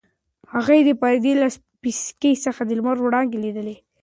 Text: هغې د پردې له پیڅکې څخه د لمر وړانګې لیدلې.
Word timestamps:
هغې 0.53 0.79
د 0.87 0.89
پردې 1.01 1.33
له 1.41 1.47
پیڅکې 1.81 2.31
څخه 2.45 2.61
د 2.65 2.71
لمر 2.79 2.97
وړانګې 3.01 3.37
لیدلې. 3.43 3.75